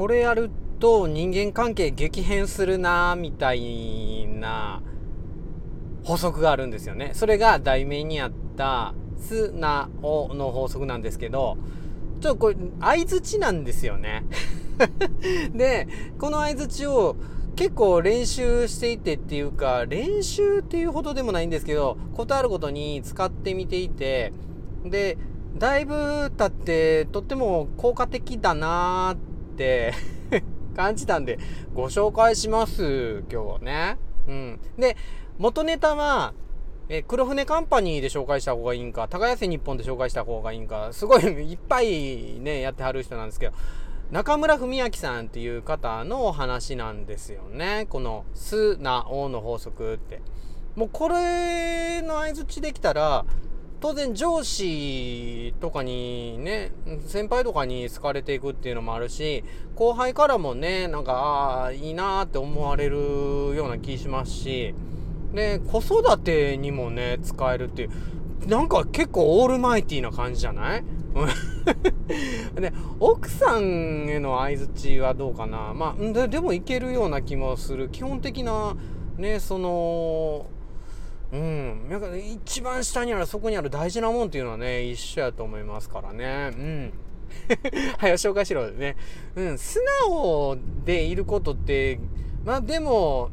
[0.00, 4.80] これやると人間関係激変するなみたいな
[6.04, 7.10] 法則があるんですよね。
[7.12, 11.58] それが題名にあった素直の法則なんですけど、
[12.22, 14.24] ちょっとこれ、相づちなんですよね。
[15.54, 15.86] で、
[16.18, 17.16] この相づちを
[17.54, 24.32] 結構練習していてっていうか、練習っていうほどでもないんですけど、ことあるごとに使ってみていて、
[24.82, 25.18] で、
[25.58, 29.29] だいぶ経ってとっても効果的だなーっ
[29.60, 29.92] て
[30.74, 31.38] 感じたんで、
[31.74, 33.98] ご紹介します、今日はね。
[34.26, 34.60] うん。
[34.78, 34.96] で、
[35.36, 36.32] 元ネタは、
[36.88, 43.54] え黒船カンパニーで紹介した方がいいんか、耕せ日本で紹介した方がいいんか、すごいいっぱいね、やってはる人なんですけど、
[44.10, 47.86] 中村文明さんっていう方のお話なんですよね。
[47.90, 50.22] この、素直の法則って。
[50.74, 53.26] もうこれの合図値できたら、
[53.80, 56.72] 当然上司とかにね、
[57.06, 59.42] 先輩とかに好かれていくっていうのもあるし、
[59.74, 62.96] 後輩からもね、なんか、ああ、いいなーって思われる
[63.56, 64.74] ような気しますし、
[65.32, 67.90] で、子育てにもね、使えるっていう、
[68.48, 70.84] なんか結構オールマイティな感じじゃない？
[72.60, 75.72] で、奥さんへの相づちはどうかな？
[75.74, 77.88] まあ、でもいけるような気もする。
[77.88, 78.76] 基本的な、
[79.16, 80.46] ね、その、
[81.32, 81.88] うん。
[81.88, 86.50] なんか一番下にある、そこにある大事なもんっていうのはね、一緒やと思いますからね。
[86.52, 86.92] うん。
[87.98, 88.96] はい、紹介しろね。
[89.36, 89.58] うん。
[89.58, 92.00] 素直でいることって、
[92.44, 93.30] まあでも、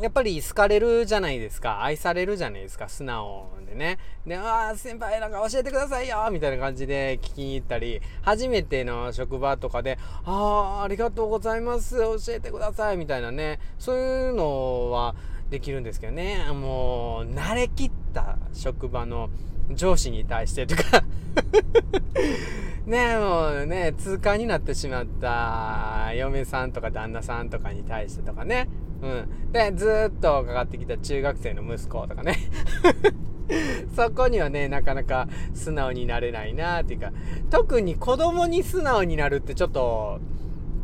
[0.00, 1.82] やっぱり好かれるじゃないですか。
[1.82, 2.88] 愛されるじゃないですか。
[2.88, 3.98] 素直でね。
[4.26, 11.96] で、ああ、先輩なんか教えてくださいよみたいな感じで聞きに行ったり、初めての職場とかで、ああ、ありがとうございます。
[11.96, 12.96] 教えてください。
[12.96, 13.60] みたいなね。
[13.78, 15.14] そういうのは
[15.54, 16.50] できるんですけどね。
[16.52, 19.30] もう、慣れきった職場の
[19.72, 21.04] 上司に対してとか
[22.86, 28.68] ねもうね、通過になってしまった嫁さんとか旦那さんとかに対してとかね。
[29.00, 29.52] うん。
[29.52, 32.36] で、ずっとかかってきた中学生の息子とかね。
[33.94, 37.12] そこにはね、なかなか素直になれないなっていうか、
[37.50, 40.18] 特に子供に素直になるってちょっと、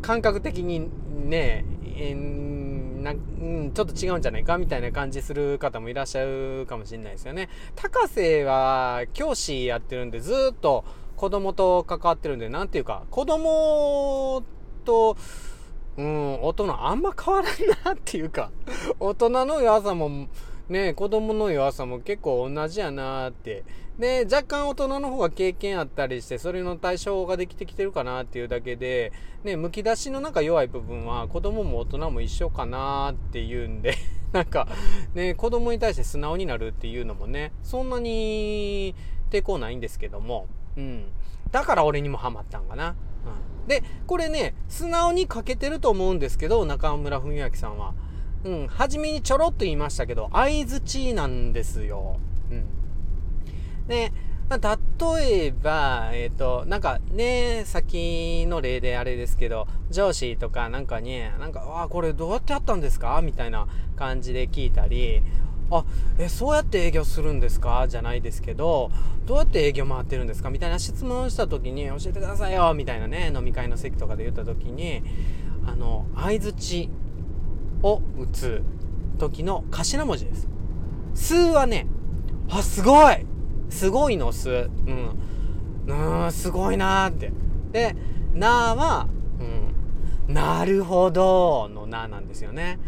[0.01, 0.89] 感覚的に
[1.27, 2.50] ね、えー、
[3.01, 7.49] なうん、ちょっと違うんじゃないかみたいな感じする方もいらっしゃるかもしれないですよね。
[7.75, 10.85] 高瀬は教師やってるんでずっと
[11.21, 14.41] 子供と関わってるんで、なんていうか、子供
[14.85, 15.15] と、
[15.97, 17.53] うん、大人あんま変わらん
[17.85, 18.49] なっていうか、
[18.99, 20.27] 大人の弱さも、
[20.69, 23.63] ね、子供の弱さも結構同じやなって。
[23.99, 29.11] で、若干大人の方が経験あったりして、それの対象ができてきてるかなっていうだけで、
[29.43, 33.95] ね、剥き出しのなんか弱い部分は子供も大人も一緒かなっていうんで、
[34.33, 34.67] なんか、
[35.13, 38.95] ね、子供に対して素直になるっていうのもね、そんなに
[39.29, 41.05] 抵抗ないんですけども、うん。
[41.51, 42.95] だから俺にもハマったんかな。
[43.63, 43.67] うん。
[43.67, 47.93] で、これね、素直に書けてると思うんですけど、中村文明さんは。
[48.43, 52.17] うん、初めにちょろっと言いましたけど、相づちなんですよ。
[52.49, 52.65] うん。
[53.87, 54.11] で、
[54.49, 54.79] まあ、
[55.15, 63.21] 例えば、えっ、ー、と、なんかね、先の例であれですけど、上司とかなんかに、なんか、あ、これどうやってやったんですか？
[63.21, 65.21] みたいな感じで聞いたり、
[65.69, 65.85] あ、
[66.19, 67.87] え、そうやって営業するんですか？
[67.87, 68.91] じゃないですけど、
[69.25, 70.49] どうやって営業回ってるんですか？
[70.49, 75.01] みたいな質問した時に、教えてくださいよみたいなね、飲み会の席とかで言った時に、
[75.65, 76.89] あの、相づち
[77.83, 78.63] を打つ
[79.17, 80.47] 時の頭文字です。
[81.13, 81.87] 数はね、
[82.49, 83.25] あ、すごい
[83.69, 84.49] すごいのす。
[84.49, 85.17] うん。
[85.87, 87.31] うん、すごいなーって。
[87.71, 87.95] で、
[88.33, 89.07] なーは、
[90.27, 92.79] うん、なるほどのなーなんですよね。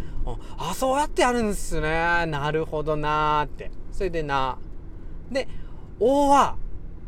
[0.57, 2.25] あ、そうやってやるんですね。
[2.27, 3.71] なるほどなーって。
[3.91, 5.33] それでなー。
[5.33, 5.47] で、
[5.99, 6.55] おは、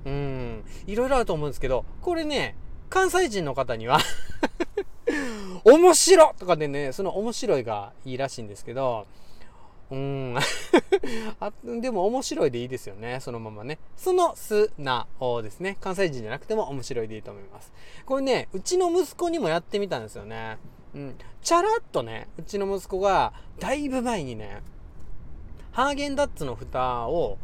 [0.06, 2.56] うん、いろいろあると思うんですけど、これね、
[2.90, 4.00] 関西人の方には
[5.66, 9.08] 面白とかでね、その面白いがいいらしいんですけど、
[9.92, 10.36] うん。
[11.40, 13.20] あでも面白いでいいですよね。
[13.20, 13.80] そのままね。
[13.98, 15.78] その素直ですね。
[15.82, 17.74] 関西人じゃなくても面白いでいいと思います。
[18.06, 20.58] これね、うちの息子にもやってみたんですよね。
[20.94, 21.16] うん。
[21.42, 24.62] チャラッとね、うちの息子が、だいぶ前にね、
[25.72, 27.38] ハーゲンダッツの蓋を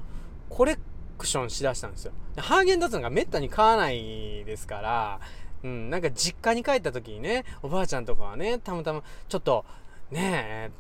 [0.50, 0.78] コレ
[1.18, 2.14] クションしだしたんですよ。
[2.38, 5.20] ハーゲンダッツなんかめったに買わないですから、
[5.64, 9.66] うん、なんか実家に帰った時にね、おばあちゃんとかはね、たまたま、ちょっと、
[10.12, 10.72] ねえ、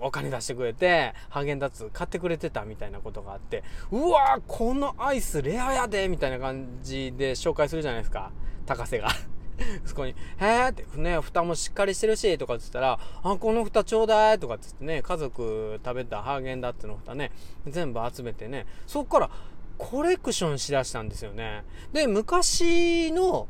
[0.00, 8.32] お金出してくれて、ハーゲンダッツ買ってくれてたみたいなことがあって、うわこのアイスレアやでみたいな感じで紹介するじゃないですか。
[8.66, 9.08] 高瀬が。
[9.86, 17.32] そこに、へーって、ね、蓋もしっかりしてるし、とかって言ったら、あ、この蓋ちょうだいとかって言ってね、家族食べたハーゲンダッツの蓋ね、
[17.66, 19.30] 全部集めてね、そっから
[19.78, 21.64] コレクションしだしたんですよね。
[21.92, 23.48] で、昔の、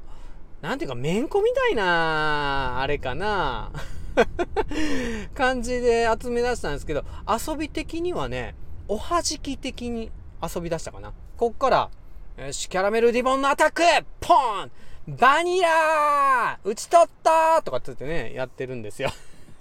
[0.61, 3.71] なんていうか、めんこみたいな、あれかな。
[5.35, 8.55] 感じで集め出したんですけど、遊び的にはね、
[8.89, 10.11] おはじき的に
[10.43, 11.13] 遊び出したかな。
[11.37, 11.91] こっから、
[12.39, 13.83] よし、キャラメルリボンのアタック
[14.21, 14.71] ポーン
[15.09, 19.11] バニラー打ち取ったとかって言ってね、やってるんですよ。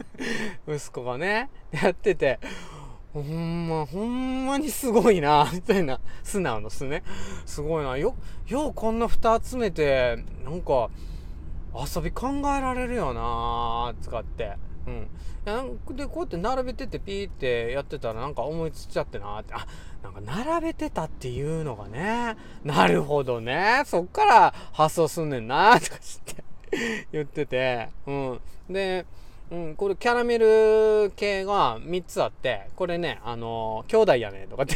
[0.67, 2.39] 息子がね、やってて、
[3.15, 7.01] ほんま、ほんまにすごいな、 みたいな、素直の素ね。
[7.45, 7.97] すごいな。
[7.97, 8.13] よ、
[8.47, 10.89] ようこんな蓋集めて、なんか、
[11.73, 12.27] 遊び考
[12.57, 14.57] えられるよな使って。
[14.87, 15.07] うん。
[15.95, 19.53] で、こうやって並べててピーってやってたらなんか思いついちゃってなって。
[19.53, 19.65] あ、
[20.03, 22.35] なんか並べてたっていうのがね。
[22.63, 23.83] なるほどね。
[23.85, 26.43] そっから発想すんねんなとかって
[27.11, 27.89] 言ってて。
[28.07, 28.41] うん。
[28.69, 29.05] で、
[29.51, 34.75] うん、これキャラメル系が3つあって、これね、あのー、兄弟やねとかって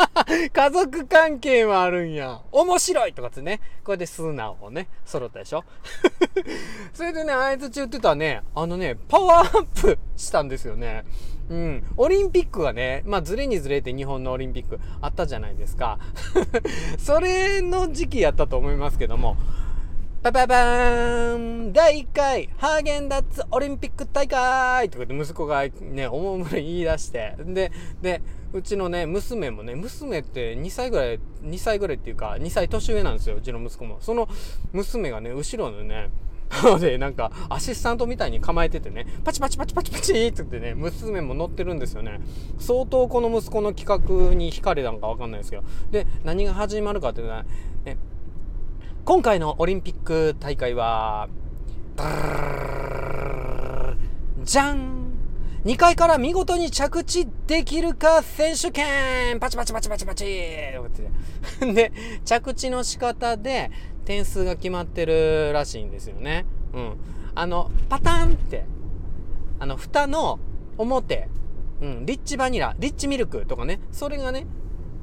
[0.52, 2.40] 家族関係もあるんや。
[2.50, 5.64] 面白いとかってね、これで素直をね、揃ったでしょ
[6.94, 11.04] それでね、あいつ中って言ってたね、あのね、パワーアップしたんですよね。
[11.48, 11.84] うん。
[11.96, 15.98] オリンピックがね、まあ、ずれにずれて日本のオリンピックあったじゃないですか。
[16.98, 19.36] それの時期やったと思いますけども、
[20.26, 27.70] パパパーン第1回ハーゲンダッツオリンピック大会とかで息子がね、おもむろに言い出して、で、
[28.02, 28.20] で、
[28.52, 33.98] うちのね、娘もね、娘って2歳ぐらい、2歳ぐらいっていうか、2歳年上なんですよ、うちの息子も。
[34.00, 34.28] その
[34.72, 36.10] 娘がね、後ろのね、
[36.80, 42.18] で、なんか、アシスタントみたいに構えててね、パチパチパチパチパチって言ってね、娘も乗ってるんですよね。
[42.58, 45.62] 相当この息子の企画に惹かれたんかわかんないですけど。
[45.92, 47.34] で、何が始まるかっていうと
[47.84, 47.96] ね、
[49.06, 51.28] 今回のオリンピック大会は、
[54.42, 55.12] じゃん
[55.64, 60.24] !2 階から見事に着地できるか選手権パチパチパチパチパチ
[61.72, 61.92] で、
[62.24, 63.70] 着地の仕方で
[64.04, 66.44] 点数が決まってるらしいんですよね。
[66.74, 66.96] うん。
[67.36, 68.64] あの、パターンって、
[69.60, 70.40] あの、蓋の
[70.78, 71.28] 表、
[71.80, 74.48] うん、リッチバニラ、リッチミルクとかね、それがね、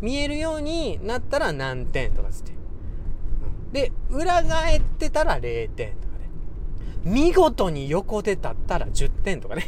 [0.02, 2.63] 見えるようになったら何点とかつって。
[3.74, 6.30] で、裏返ってたら0点とかね。
[7.04, 9.66] 見事に横で立ったら10点とかね。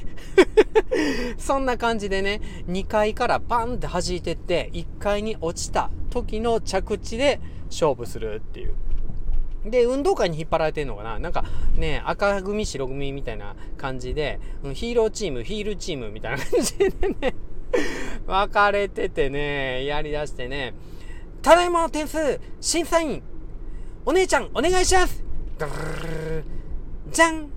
[1.38, 8.75] そんな感じでね、2階からパンって弾いてって、1階に落ちた時の着地で勝負するっていう。
[9.66, 11.44] で、運動会に引っ張られてんのかななんか
[11.75, 14.40] ね、赤組、白組みたいな感じで、
[14.74, 17.36] ヒーローチーム、ヒールチームみたいな感じでね、
[18.28, 20.75] 分かれててね、やりだしてね、
[21.42, 23.24] ただいまの点数、審査員、
[24.07, 25.24] お姉ちゃん、お願いします
[27.12, 27.50] じゃん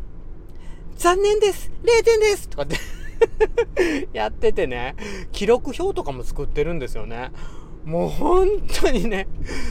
[0.96, 2.78] 残念です !0 点ですとかって
[4.14, 4.96] やっててね、
[5.30, 7.32] 記録表とかも作ってるんですよね。
[7.84, 8.48] もう本
[8.80, 9.28] 当にね、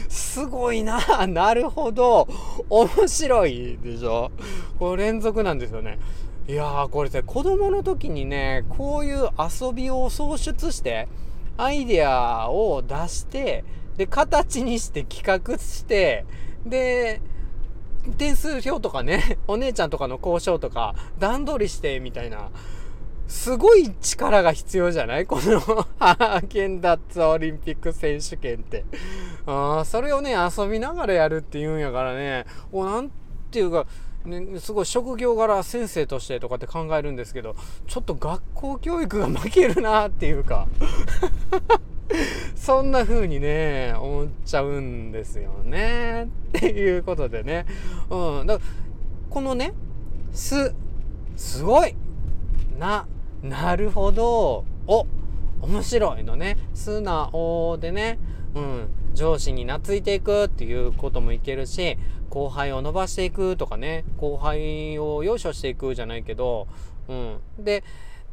[0.07, 1.25] すごいな。
[1.25, 2.27] なるほど。
[2.69, 4.31] 面白いでしょ
[4.77, 5.97] これ連続なんですよね。
[6.47, 11.07] いやー、これさ、子供の時にね、こういう遊びを創出して、
[11.57, 13.63] アイデアを出して、
[13.97, 16.25] で、形にして企画して、
[16.69, 17.21] で、
[18.17, 22.49] 点数表とかね、 お姉ちゃんとかの交渉とか、段取りしてみたいな、
[23.27, 25.25] すごい力が必要じゃない？
[25.27, 25.59] この
[25.99, 28.85] ハーゲンダッツオリンピック選手権って。
[29.45, 33.11] あそれをね、遊びながらやるって言うんやからね、お、なん
[33.51, 33.85] ていうか、
[34.25, 37.55] ね、すごい職業柄先生としてとかって考えるんですけど、
[37.85, 40.67] ちょっと学校教育が負けるなっていうか。
[42.55, 46.29] そんな風にね、思っちゃうんですよね。
[46.57, 47.65] っていうことでね。
[48.09, 48.47] うん。
[48.47, 48.69] だから
[49.29, 49.73] このね、
[50.31, 50.73] す、
[51.35, 51.95] すごい
[52.79, 53.07] な、
[53.41, 55.05] なるほど、お、
[55.61, 56.57] 面白いのね。
[56.73, 58.19] 素直でね、
[58.55, 61.97] うん、上司に懐いていくっていうこともいけるし、
[62.29, 66.67] 後輩を伸ばしていくとかね、後輩をよいしょしていくじゃないけど、
[67.07, 67.39] うん。
[67.59, 67.83] で、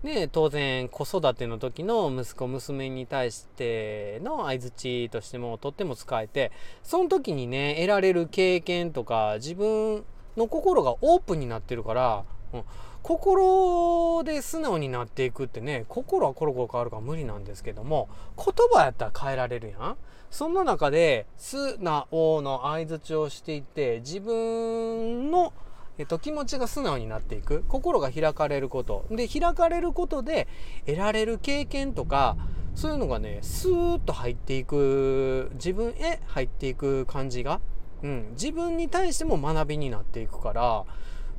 [0.04, 10.04] で、当然子育ての時の息子娘に対しての相づちとしてもとっても使えて、その時にね、得られる経験とか自分
[10.37, 12.64] の心がオープンになってるから、うん、
[13.02, 19.96] 心で素直になっていくってね、心はコロコロ変わるから無理なんですけども、言葉やったら変えられるやん。
[20.30, 25.54] そんな中で、素直の相づちをしていって、自分の
[25.99, 27.65] えっと、気持ちが素直になっていく。
[27.69, 29.07] 心が開かれること。
[29.11, 30.49] で開かれることで
[30.87, 32.37] 得られる経験とか
[32.75, 37.61] そういうのがねスーッと入っていく自分へ入っていく感じが、
[38.03, 40.85] うん、自分に対しても学びになっていくから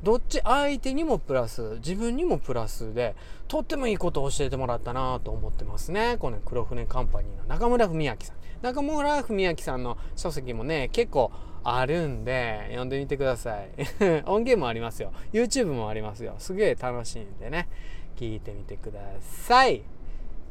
[0.02, 3.14] どっち相手にもプラス自分にもプラスで
[3.48, 6.16] とってもいいことを教えてもらったなと思ってますね。
[6.18, 8.36] この黒船カンパニーの中村文明さん。
[8.62, 11.30] 中村文明さんの書籍もね結構
[11.68, 13.70] あるんで読んでみてください。
[14.26, 15.12] 音源もありますよ。
[15.32, 16.34] YouTube もありますよ。
[16.38, 17.68] すげえ楽しいんでね。
[18.16, 19.82] 聞いてみてください。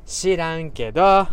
[0.05, 1.27] 知らんけど。